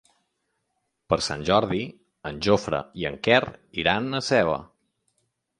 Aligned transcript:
Per 1.13 1.19
Sant 1.25 1.43
Jordi 1.49 1.83
en 2.31 2.41
Jofre 2.47 2.81
i 3.03 3.07
en 3.13 3.21
Quer 3.29 3.39
iran 3.85 4.09
a 4.23 4.27
Seva. 4.33 4.61